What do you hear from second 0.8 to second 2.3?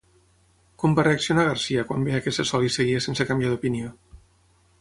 Com va reaccionar García quan veia